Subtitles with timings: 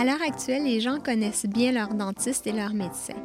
[0.00, 3.16] À l'heure actuelle, les gens connaissent bien leur dentiste et leur médecin.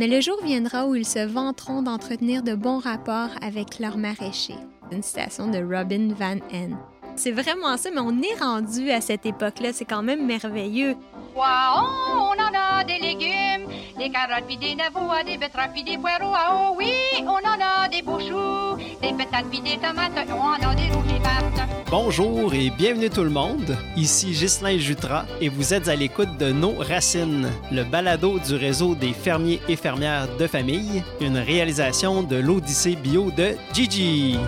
[0.00, 4.56] Mais le jour viendra où ils se vanteront d'entretenir de bons rapports avec leur maraîcher.
[4.90, 6.76] Une citation de Robin Van Hen.
[7.14, 9.72] C'est vraiment ça, mais on est rendu à cette époque-là.
[9.72, 10.96] C'est quand même merveilleux.
[11.36, 11.86] Waouh,
[12.16, 16.34] on en a des légumes, des carottes puis des navots, des betteraves puis des poireaux.
[16.34, 20.66] Ah oh oui, on en a des beaux choux, des patates puis des tomates, on
[20.66, 23.76] en a des rouges et Bonjour et bienvenue tout le monde.
[23.96, 28.94] Ici Ghislain Jutras et vous êtes à l'écoute de Nos Racines, le balado du réseau
[28.94, 34.38] des fermiers et fermières de famille, une réalisation de l'Odyssée bio de Gigi.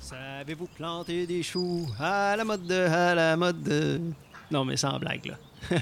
[0.00, 4.02] Savez-vous planter des choux à la mode, à la mode?
[4.50, 5.34] Non, mais sans blague, là.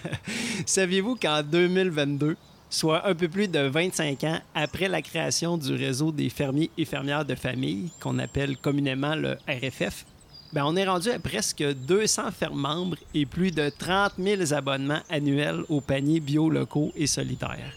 [0.66, 2.36] Saviez-vous qu'en 2022,
[2.70, 6.84] soit un peu plus de 25 ans après la création du réseau des fermiers et
[6.84, 10.04] fermières de famille, qu'on appelle communément le RFF,
[10.52, 15.02] ben on est rendu à presque 200 fermes membres et plus de 30 000 abonnements
[15.10, 17.74] annuels aux paniers bio locaux et solidaires.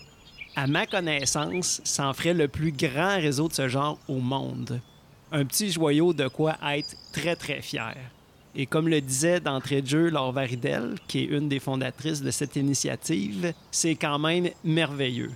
[0.55, 4.81] À ma connaissance, ça en ferait le plus grand réseau de ce genre au monde.
[5.31, 7.95] Un petit joyau de quoi être très très fier.
[8.55, 12.31] Et comme le disait d'entrée de jeu Laure Varidel, qui est une des fondatrices de
[12.31, 15.31] cette initiative, c'est quand même merveilleux.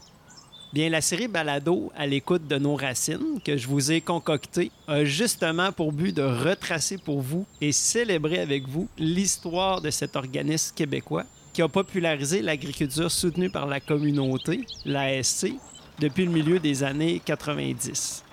[0.74, 5.06] Bien, la série Balado à l'écoute de nos racines que je vous ai concoctée a
[5.06, 10.74] justement pour but de retracer pour vous et célébrer avec vous l'histoire de cet organisme
[10.76, 15.54] québécois qui a popularisé l'agriculture soutenue par la communauté, l'ASC,
[16.00, 18.24] depuis le milieu des années 90.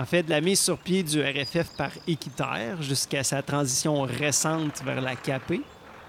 [0.00, 4.82] En fait, de la mise sur pied du RFF par Équiterre jusqu'à sa transition récente
[4.82, 5.52] vers la CAP,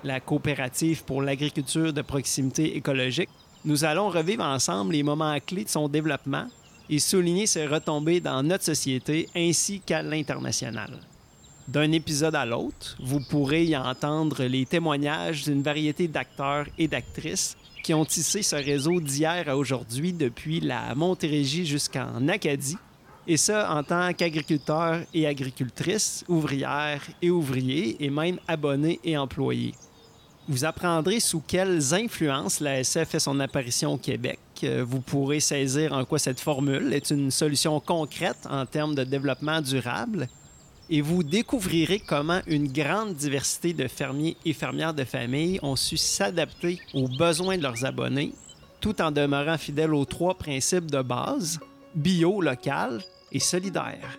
[0.06, 3.28] la coopérative pour l'agriculture de proximité écologique,
[3.66, 6.48] nous allons revivre ensemble les moments clés de son développement
[6.90, 10.98] et souligner ses retombées dans notre société ainsi qu'à l'international.
[11.68, 17.58] D'un épisode à l'autre, vous pourrez y entendre les témoignages d'une variété d'acteurs et d'actrices
[17.84, 22.78] qui ont tissé ce réseau d'hier à aujourd'hui depuis la Montérégie jusqu'en Acadie,
[23.28, 29.74] et ça en tant qu'agriculteurs et agricultrices, ouvrières et ouvriers, et même abonnés et employés.
[30.48, 34.40] Vous apprendrez sous quelles influences la SF fait son apparition au Québec.
[34.64, 39.04] Euh, Vous pourrez saisir en quoi cette formule est une solution concrète en termes de
[39.04, 40.28] développement durable.
[40.90, 45.96] Et vous découvrirez comment une grande diversité de fermiers et fermières de famille ont su
[45.96, 48.34] s'adapter aux besoins de leurs abonnés,
[48.82, 51.60] tout en demeurant fidèles aux trois principes de base,
[51.96, 54.18] bio, local et solidaire.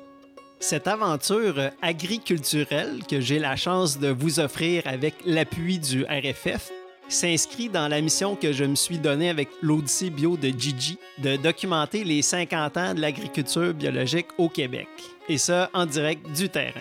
[0.60, 6.70] Cette aventure agriculturelle que j'ai la chance de vous offrir avec l'appui du RFF
[7.08, 11.36] s'inscrit dans la mission que je me suis donnée avec l'Odyssée bio de Gigi de
[11.36, 14.88] documenter les 50 ans de l'agriculture biologique au Québec,
[15.28, 16.80] et ça en direct du terrain.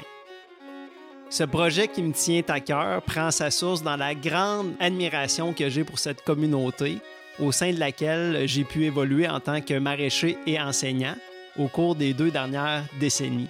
[1.30, 5.70] Ce projet qui me tient à cœur prend sa source dans la grande admiration que
[5.70, 6.98] j'ai pour cette communauté,
[7.40, 11.16] au sein de laquelle j'ai pu évoluer en tant que maraîcher et enseignant
[11.58, 13.50] au cours des deux dernières décennies.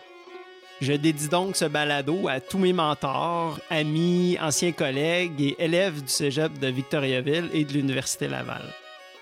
[0.81, 6.09] Je dédie donc ce balado à tous mes mentors, amis, anciens collègues et élèves du
[6.09, 8.63] cégep de Victoriaville et de l'Université Laval.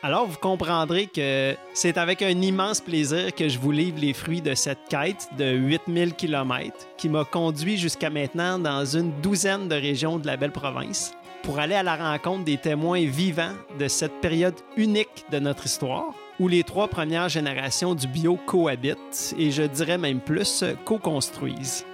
[0.01, 4.41] Alors, vous comprendrez que c'est avec un immense plaisir que je vous livre les fruits
[4.41, 9.75] de cette quête de 8000 km qui m'a conduit jusqu'à maintenant dans une douzaine de
[9.75, 11.11] régions de la belle province
[11.43, 16.13] pour aller à la rencontre des témoins vivants de cette période unique de notre histoire
[16.39, 21.85] où les trois premières générations du bio cohabitent et je dirais même plus co-construisent.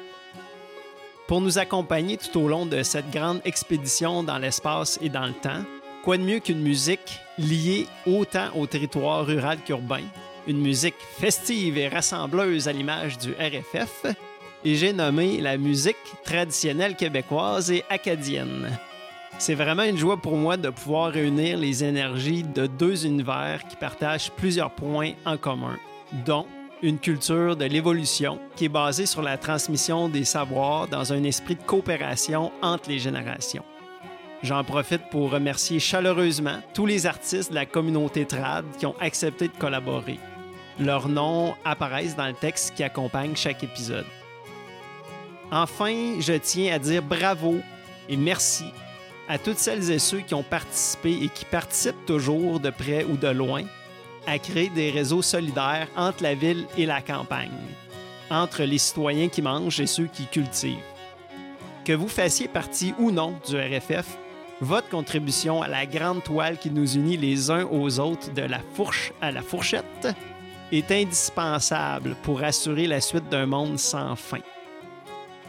[1.27, 5.33] Pour nous accompagner tout au long de cette grande expédition dans l'espace et dans le
[5.33, 5.63] temps,
[6.03, 10.03] quoi de mieux qu'une musique liée autant au territoire rural qu'urbain,
[10.47, 14.05] une musique festive et rassembleuse à l'image du RFF,
[14.63, 18.69] et j'ai nommé la musique traditionnelle québécoise et acadienne.
[19.37, 23.75] C'est vraiment une joie pour moi de pouvoir réunir les énergies de deux univers qui
[23.75, 25.77] partagent plusieurs points en commun,
[26.25, 26.45] dont
[26.81, 31.55] une culture de l'évolution qui est basée sur la transmission des savoirs dans un esprit
[31.55, 33.63] de coopération entre les générations.
[34.41, 39.47] J'en profite pour remercier chaleureusement tous les artistes de la communauté trad qui ont accepté
[39.47, 40.19] de collaborer.
[40.79, 44.05] Leurs noms apparaissent dans le texte qui accompagne chaque épisode.
[45.51, 47.57] Enfin, je tiens à dire bravo
[48.09, 48.65] et merci
[49.27, 53.17] à toutes celles et ceux qui ont participé et qui participent toujours de près ou
[53.17, 53.63] de loin
[54.27, 57.51] à créer des réseaux solidaires entre la ville et la campagne,
[58.29, 60.77] entre les citoyens qui mangent et ceux qui cultivent.
[61.83, 64.17] Que vous fassiez partie ou non du RFF,
[64.61, 68.59] votre contribution à la grande toile qui nous unit les uns aux autres de la
[68.73, 70.07] fourche à la fourchette
[70.71, 74.39] est indispensable pour assurer la suite d'un monde sans fin.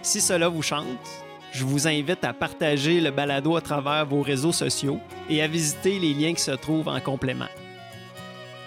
[0.03, 1.26] Si cela vous chante,
[1.57, 5.01] je vous invite à partager le balado à travers vos réseaux sociaux
[5.31, 7.49] et à visiter les liens qui se trouvent en complément.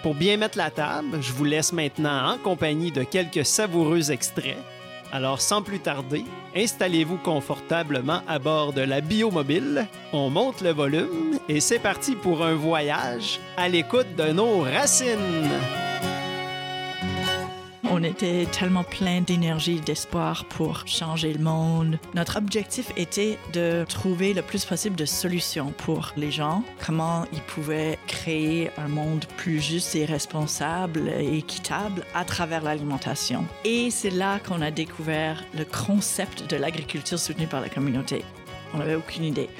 [0.02, 4.56] Pour bien mettre la table, je vous laisse maintenant en compagnie de quelques savoureux extraits.
[5.12, 6.24] Alors sans plus tarder,
[6.56, 12.44] installez-vous confortablement à bord de la biomobile, on monte le volume et c'est parti pour
[12.44, 15.89] un voyage à l'écoute de nos racines.
[18.00, 21.98] On était tellement plein d'énergie, d'espoir pour changer le monde.
[22.14, 27.42] Notre objectif était de trouver le plus possible de solutions pour les gens, comment ils
[27.42, 33.44] pouvaient créer un monde plus juste et responsable et équitable à travers l'alimentation.
[33.66, 38.24] Et c'est là qu'on a découvert le concept de l'agriculture soutenue par la communauté.
[38.72, 39.50] On n'avait aucune idée.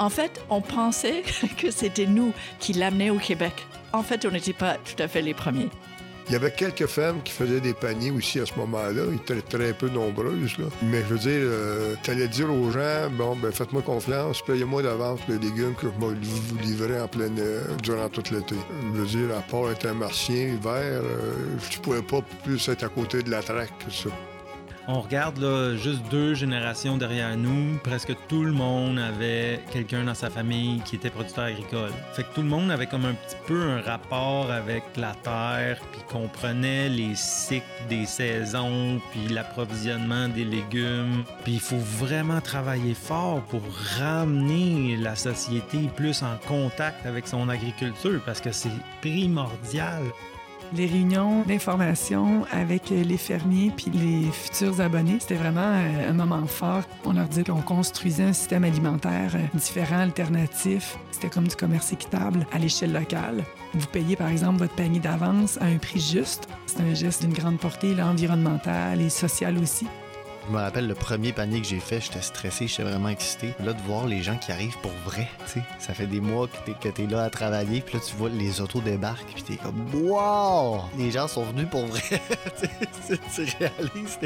[0.00, 1.22] En fait, on pensait
[1.58, 3.54] que c'était nous qui l'amenaient au Québec.
[3.92, 5.70] En fait, on n'était pas tout à fait les premiers.
[6.28, 9.02] Il y avait quelques fermes qui faisaient des paniers aussi à ce moment-là.
[9.10, 10.56] Ils étaient très peu nombreuses.
[10.58, 10.66] Là.
[10.82, 14.82] Mais je veux dire, euh, tu allais dire aux gens, bon, ben faites-moi confiance, payez-moi
[14.82, 18.56] d'avance les légumes que je vous livrer en plein air durant toute l'été.
[18.94, 21.34] Je veux dire, à part être un martien hiver, euh,
[21.70, 24.10] je pouvais pas plus être à côté de la traque que ça.
[24.86, 30.14] On regarde là, juste deux générations derrière nous, presque tout le monde avait quelqu'un dans
[30.14, 31.90] sa famille qui était producteur agricole.
[32.12, 35.80] Fait que tout le monde avait comme un petit peu un rapport avec la terre,
[35.90, 41.24] puis comprenait les cycles des saisons, puis l'approvisionnement des légumes.
[41.44, 43.62] Puis il faut vraiment travailler fort pour
[43.98, 48.68] ramener la société plus en contact avec son agriculture parce que c'est
[49.00, 50.02] primordial
[50.76, 56.46] les réunions d'information avec les fermiers puis les futurs abonnés, c'était vraiment euh, un moment
[56.46, 56.82] fort.
[57.04, 60.98] On leur disait qu'on construisait un système alimentaire euh, différent, alternatif.
[61.10, 63.44] C'était comme du commerce équitable à l'échelle locale.
[63.74, 66.48] Vous payez par exemple votre panier d'avance à un prix juste.
[66.66, 69.86] C'est un geste d'une grande portée là, environnementale et sociale aussi.
[70.46, 73.54] Je me rappelle le premier panier que j'ai fait, j'étais stressé, j'étais vraiment excité.
[73.64, 76.48] Là, de voir les gens qui arrivent pour vrai, tu sais, ça fait des mois
[76.48, 79.56] que t'es, es là à travailler, puis là, tu vois les autos débarquent, puis t'es
[79.56, 80.82] comme «Wow!
[80.98, 82.02] Les gens sont venus pour vrai!»
[83.08, 84.18] Tu réalises,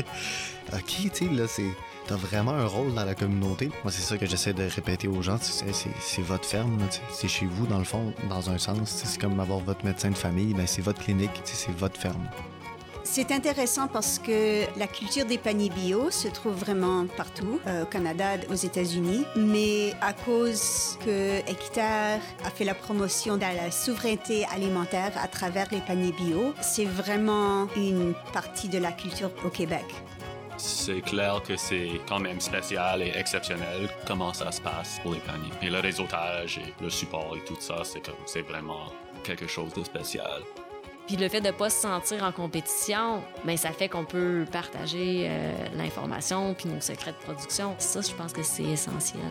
[0.73, 1.71] OK, tu sais, là, c'est...
[2.09, 3.71] T'as vraiment un rôle dans la communauté.
[3.85, 5.37] Moi, c'est ça que j'essaie de répéter aux gens.
[5.39, 6.79] C'est votre ferme,
[7.13, 8.89] c'est chez vous, dans le fond, dans un sens.
[9.05, 12.27] C'est comme avoir votre médecin de famille, ben, c'est votre clinique, c'est votre ferme.
[13.05, 17.87] C'est intéressant parce que la culture des paniers bio se trouve vraiment partout, euh, au
[17.87, 24.45] Canada, aux États-Unis, mais à cause que Hectare a fait la promotion de la souveraineté
[24.55, 29.87] alimentaire à travers les paniers bio, c'est vraiment une partie de la culture au Québec.
[30.59, 35.21] C'est clair que c'est quand même spécial et exceptionnel comment ça se passe pour les
[35.21, 35.53] paniers.
[35.63, 37.83] Et le réseautage et le support et tout ça,
[38.27, 38.93] c'est vraiment
[39.23, 40.43] quelque chose de spécial.
[41.09, 44.45] Puis le fait de ne pas se sentir en compétition, ben ça fait qu'on peut
[44.53, 47.75] partager euh, l'information puis nos secrets de production.
[47.79, 49.23] Ça, je pense que c'est essentiel.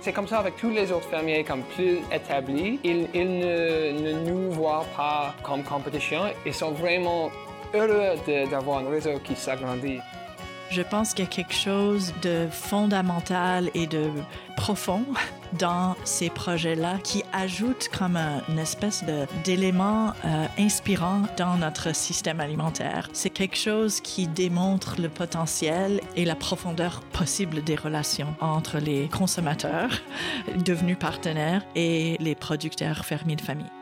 [0.00, 2.80] C'est comme ça avec tous les autres fermiers comme plus établis.
[2.82, 6.22] Ils, ne, ne, nous voient pas comme compétition.
[6.46, 7.30] Ils sont vraiment
[7.74, 8.16] heureux
[8.50, 10.00] d'avoir un réseau qui s'agrandit.
[10.72, 14.08] Je pense qu'il y a quelque chose de fondamental et de
[14.56, 15.04] profond
[15.58, 19.04] dans ces projets-là qui ajoute comme une espèce
[19.44, 23.10] d'élément euh, inspirant dans notre système alimentaire.
[23.12, 29.10] C'est quelque chose qui démontre le potentiel et la profondeur possible des relations entre les
[29.10, 29.90] consommateurs
[30.64, 33.81] devenus partenaires et les producteurs fermiers de famille.